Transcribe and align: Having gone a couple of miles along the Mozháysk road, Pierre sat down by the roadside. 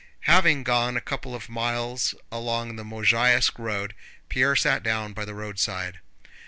Having 0.21 0.63
gone 0.63 0.97
a 0.97 0.99
couple 0.99 1.35
of 1.35 1.47
miles 1.47 2.15
along 2.31 2.75
the 2.75 2.83
Mozháysk 2.83 3.59
road, 3.59 3.93
Pierre 4.29 4.55
sat 4.55 4.81
down 4.81 5.13
by 5.13 5.25
the 5.25 5.35
roadside. 5.35 5.99